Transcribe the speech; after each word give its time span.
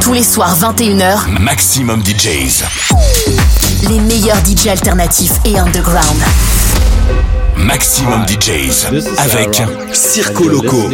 Tous 0.00 0.12
les 0.12 0.22
soirs 0.22 0.56
21h, 0.58 1.28
Maximum 1.40 2.02
DJs. 2.02 2.64
Les 3.88 4.00
meilleurs 4.00 4.38
DJs 4.44 4.68
alternatifs 4.70 5.32
et 5.44 5.58
underground. 5.58 6.22
Maximum 7.56 8.26
DJs 8.26 8.86
avec 9.18 9.62
Circo 9.92 10.48
Loco. 10.48 10.90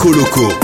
Circo 0.00 0.59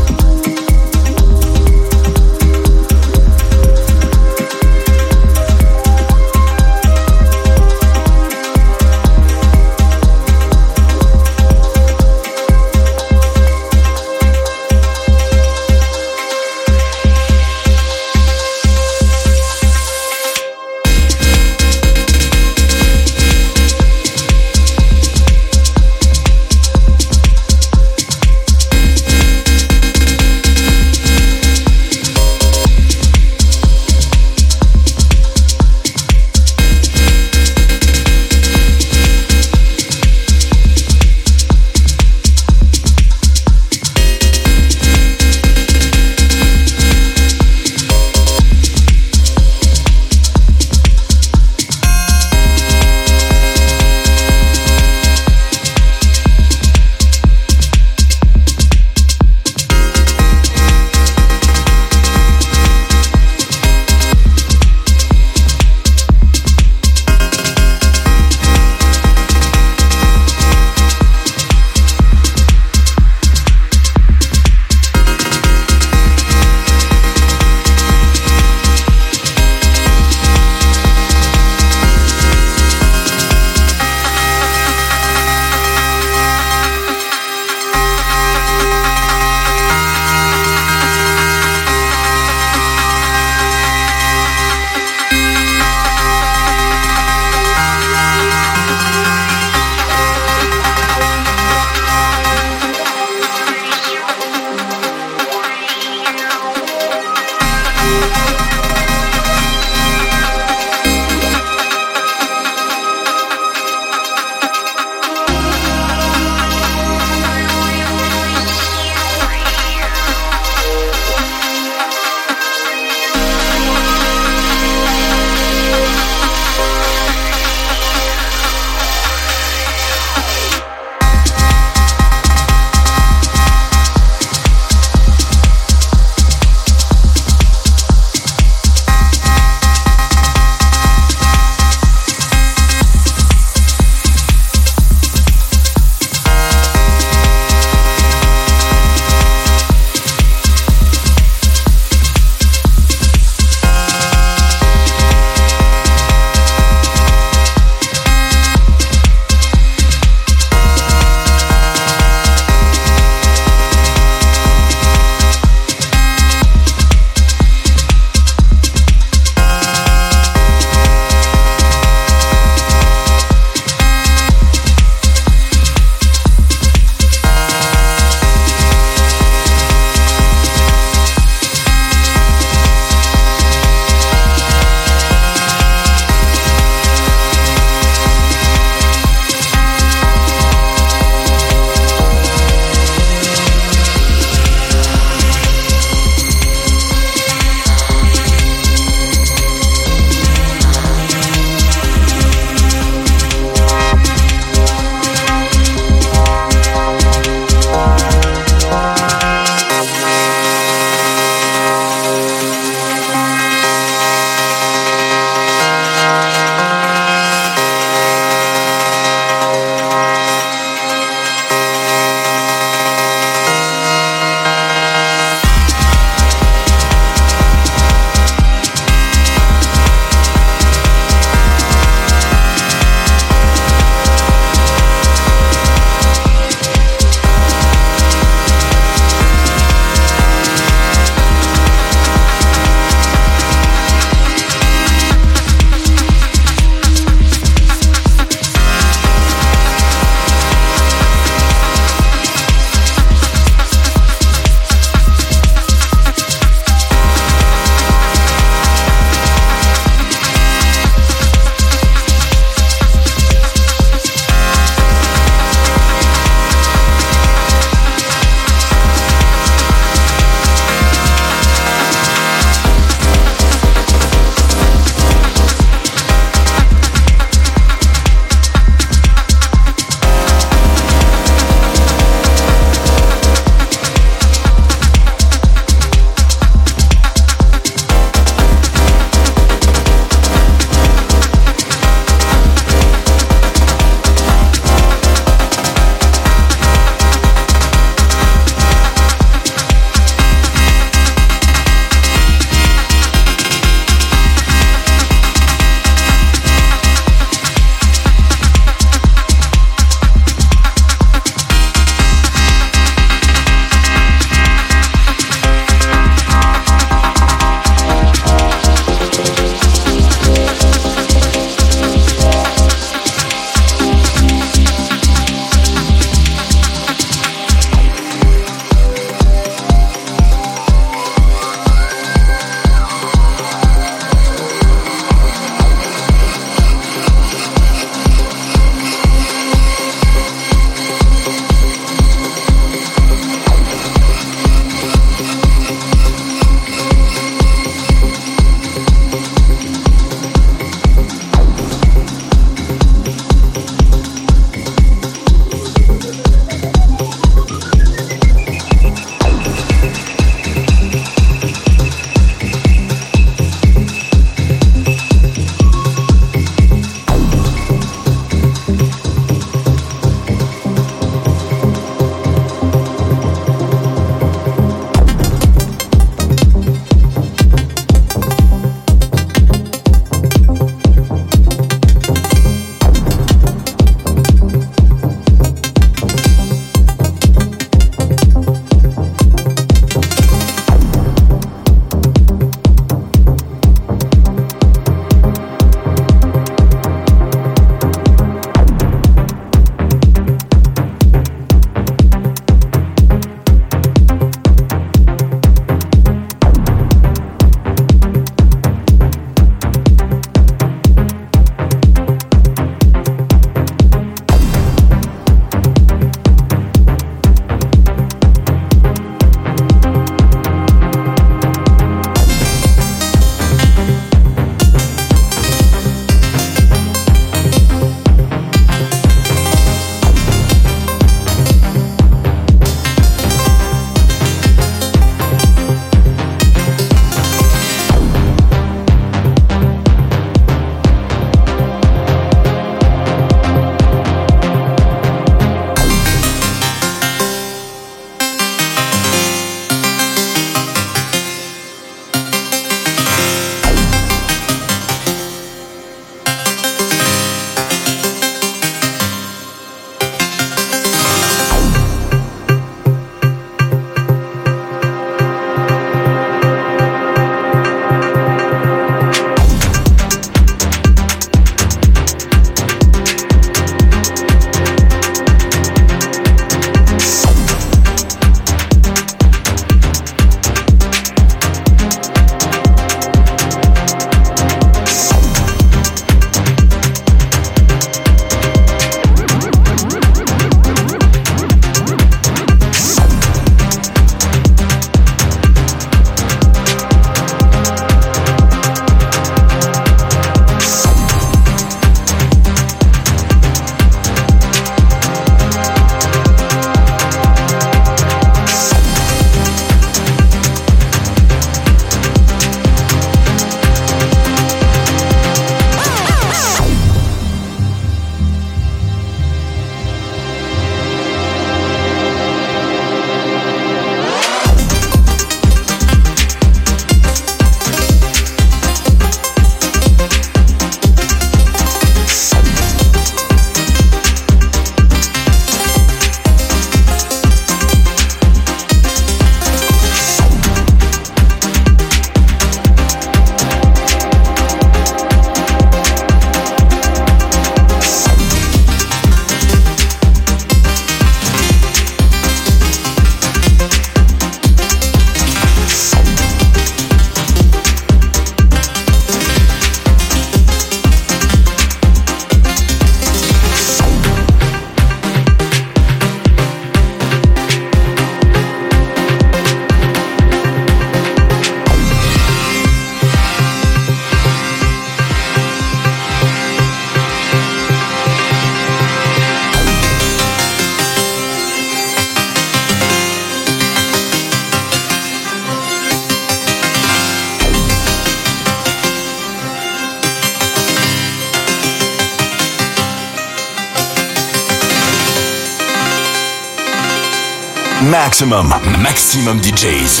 Maximum, 598.04 598.54
maximum 598.78 599.40
DJs. 599.42 600.00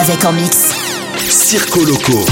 Avec 0.00 0.24
en 0.24 0.32
mix. 0.32 0.74
Circo 1.28 1.84
Loco. 1.84 2.24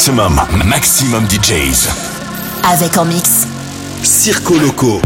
Maximum, 0.00 0.40
maximum 0.64 1.26
DJs. 1.28 1.90
Avec 2.64 2.96
en 2.96 3.04
mix. 3.04 3.46
Circo 4.02 4.54
Loco. 4.54 4.98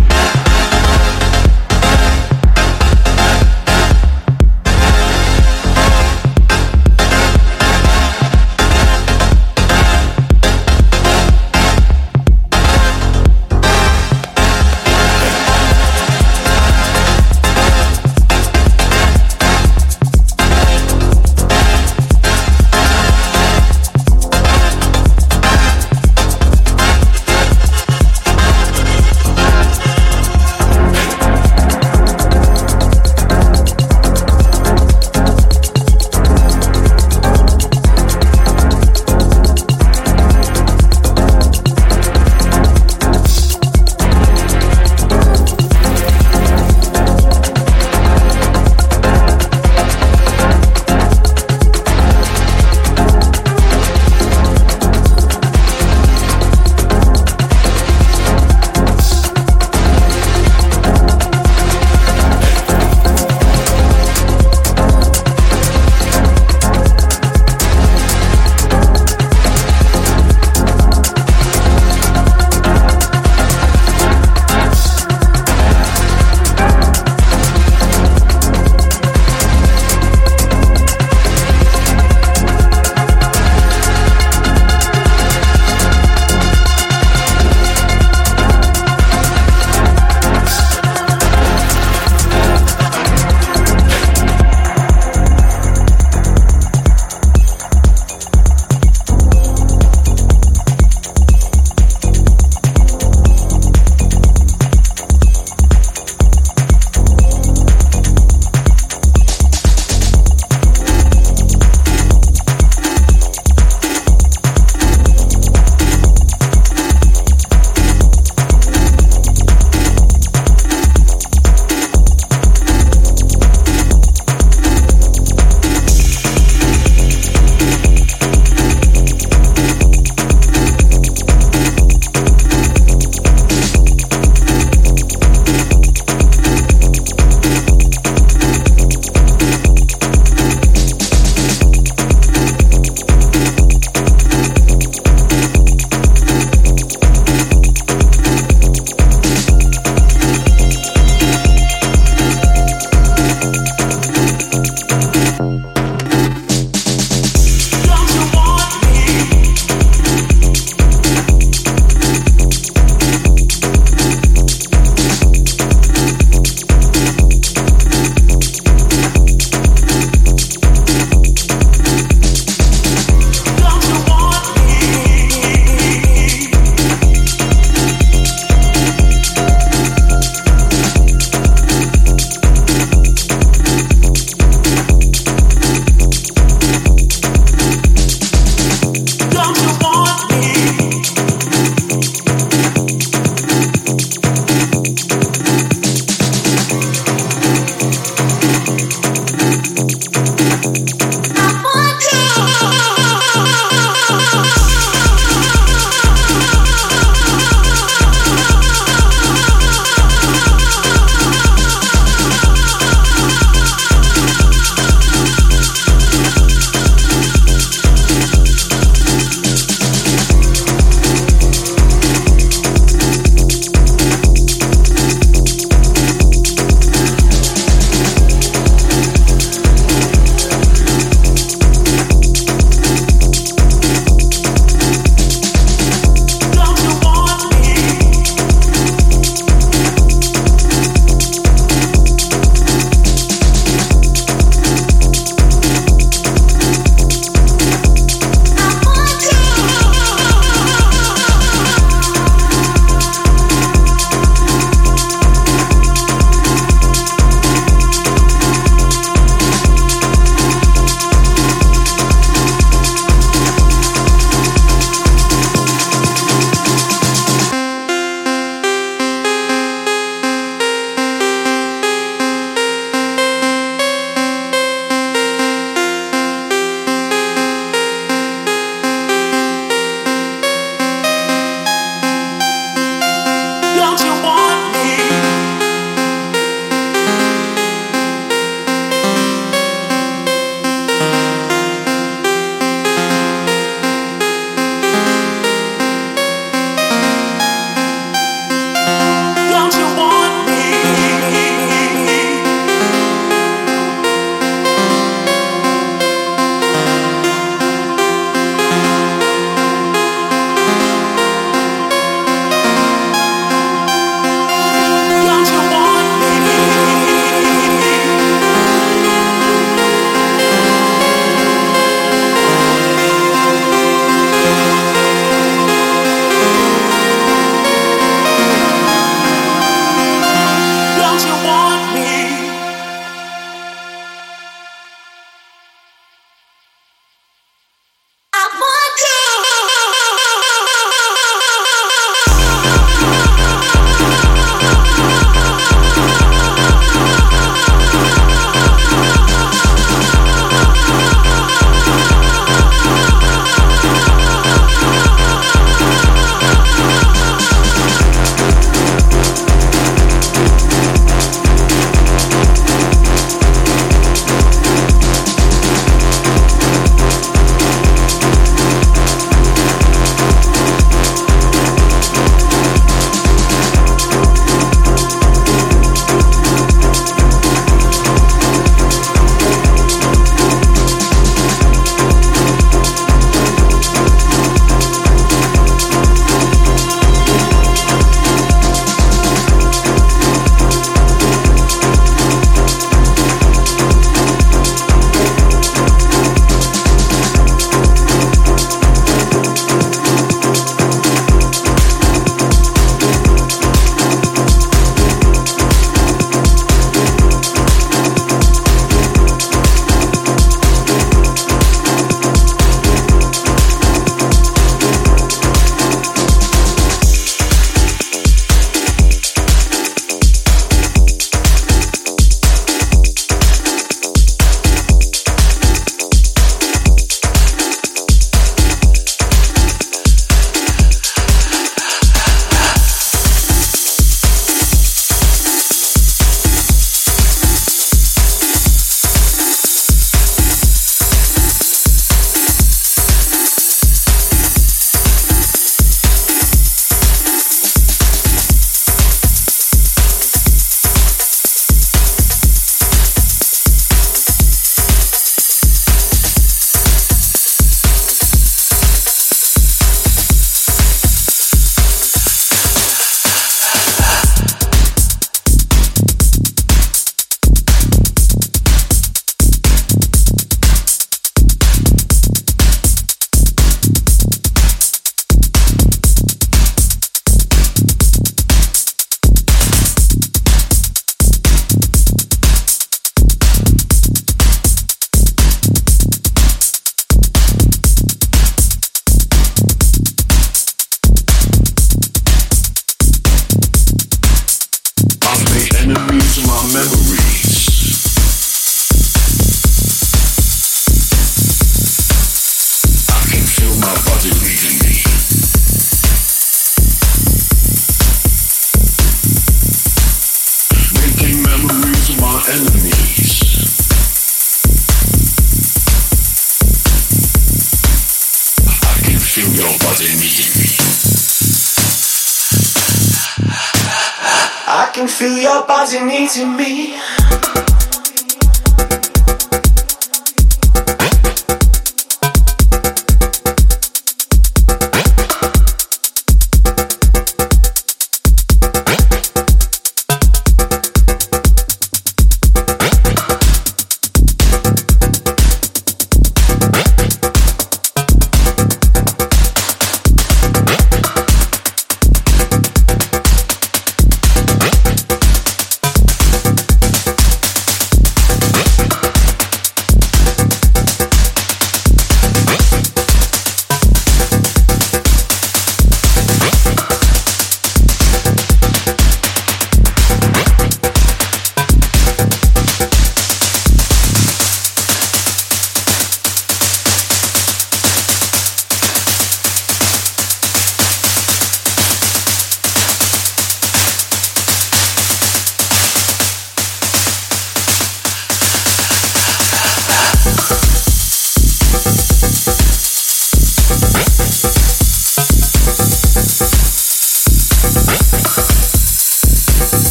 to 526.34 526.44
me. 526.46 526.63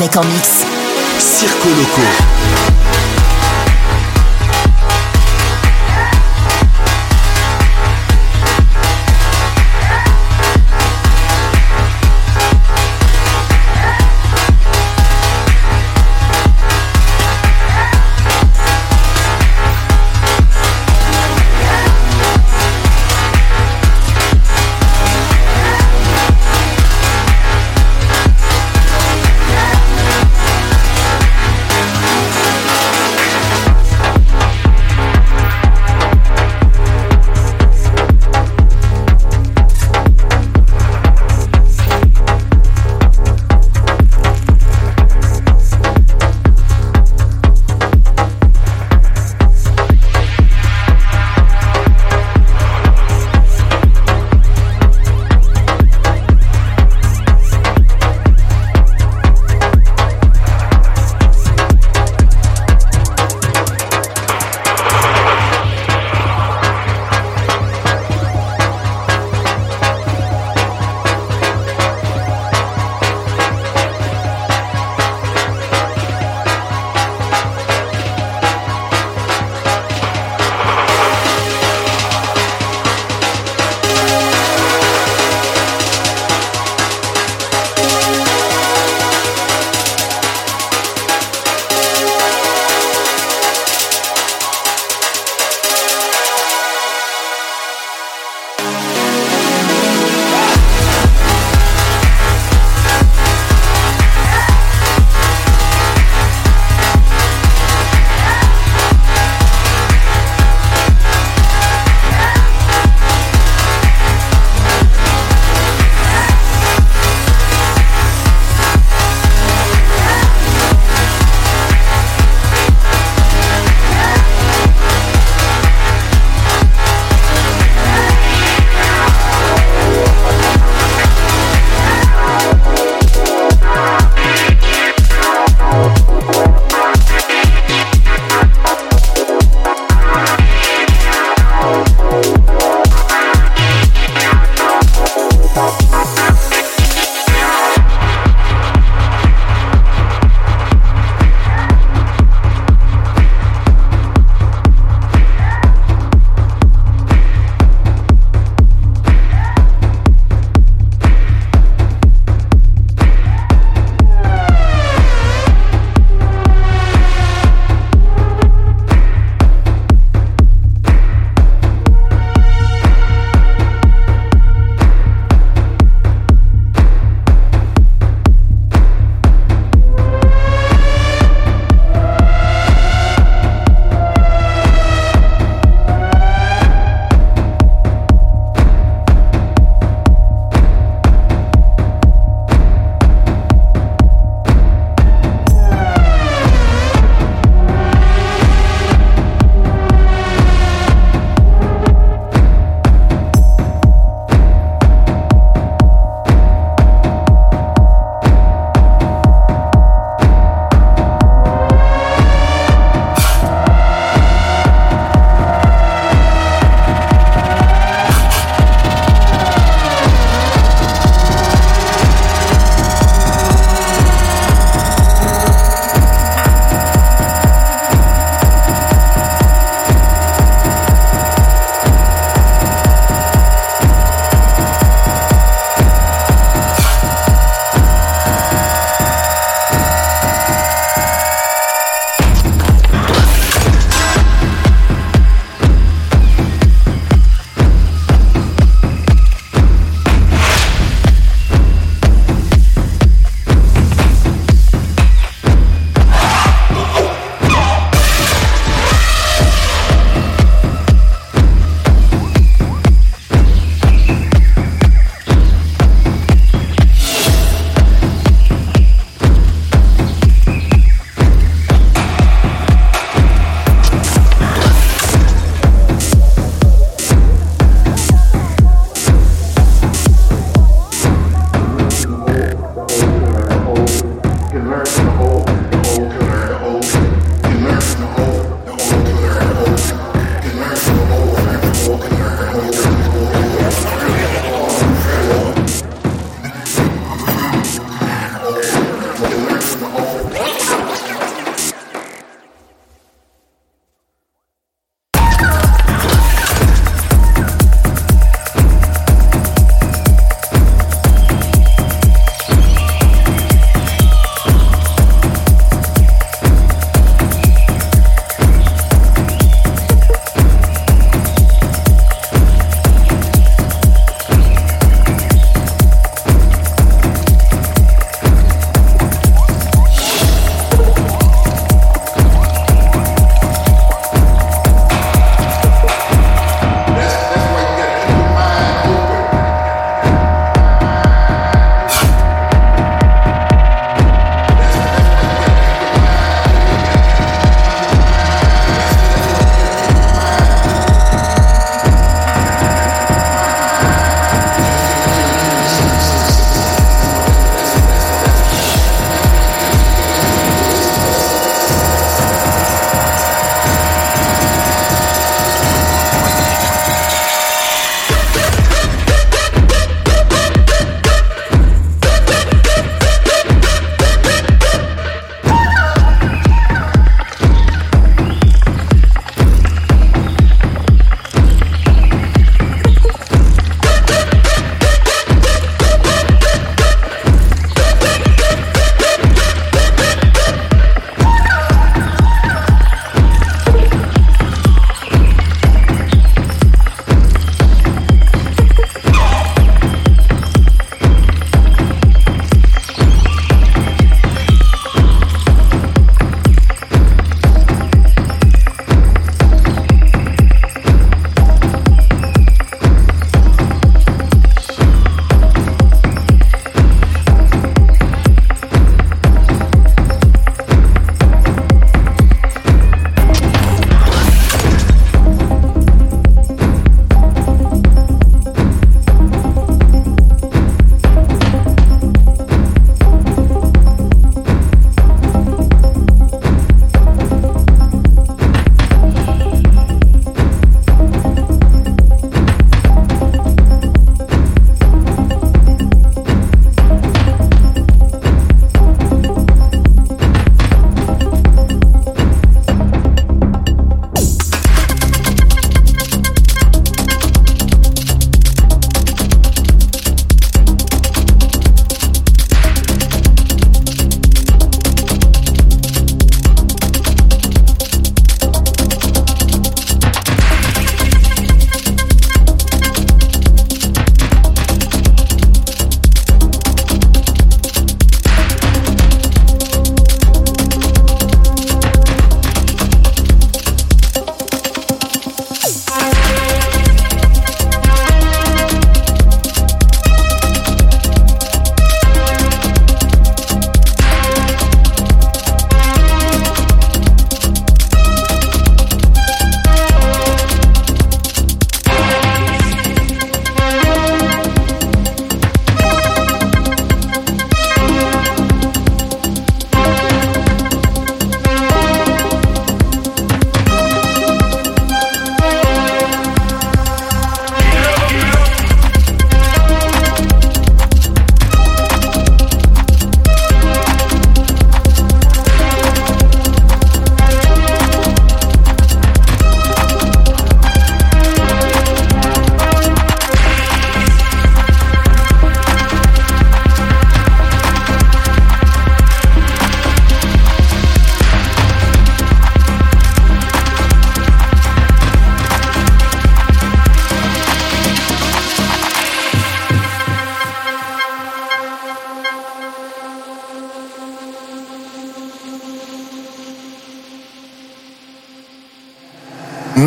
Avec 0.00 0.16
en 0.16 0.24
mix. 0.24 0.64
Circo 1.18 1.68
Loco. 1.68 2.69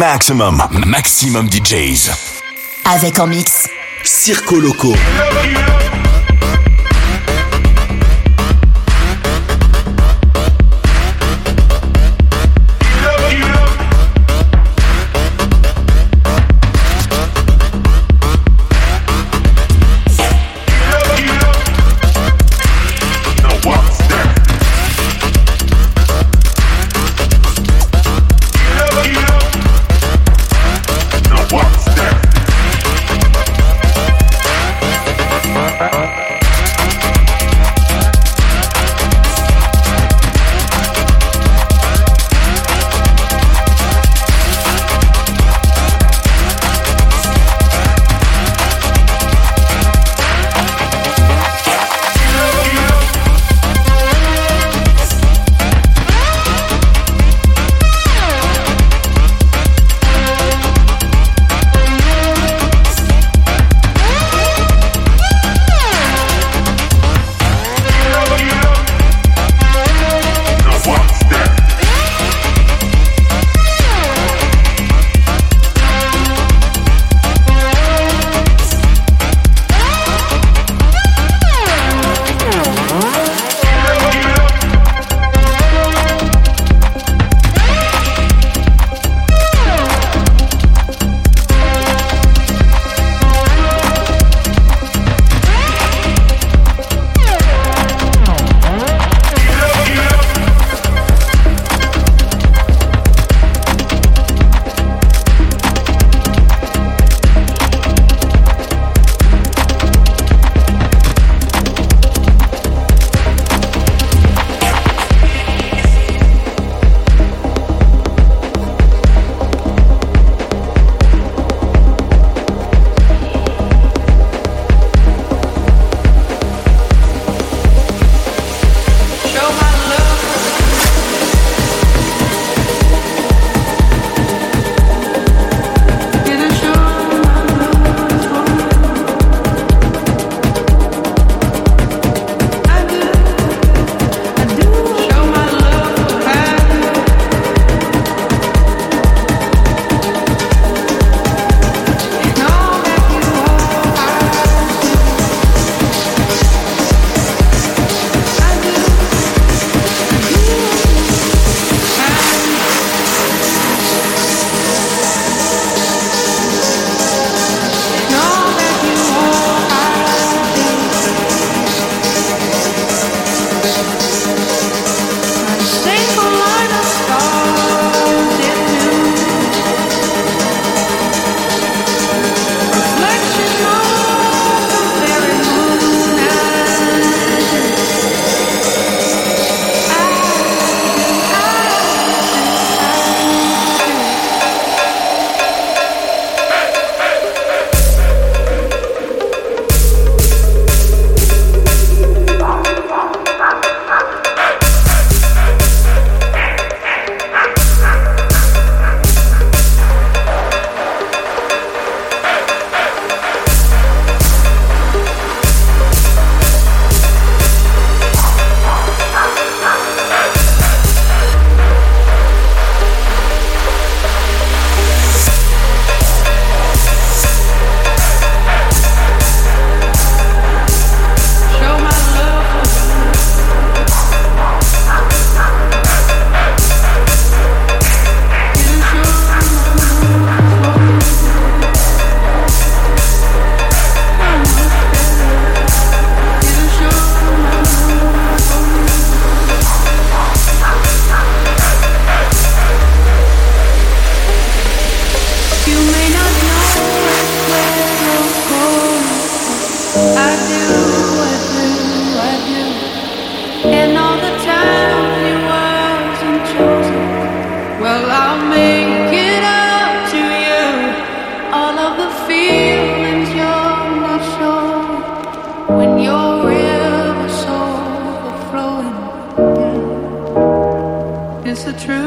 Maximum, 0.03 0.61
maximum 0.85 1.47
DJs. 1.49 2.11
Avec 2.83 3.19
en 3.19 3.27
mix. 3.27 3.69
Circo 4.03 4.59
Loco. 4.59 4.93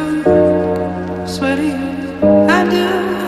sweaty, 0.07 1.27
swear 1.27 1.57
to 1.57 1.63
you, 1.65 2.49
I 2.49 2.65
do. 2.71 3.26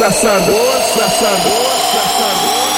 sassador, 0.00 0.82
sassador, 0.94 1.70
sassador. 1.92 2.70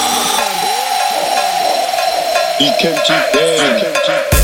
E 2.58 2.70
quem 2.80 2.94
te 2.94 3.12
keep 3.12 4.41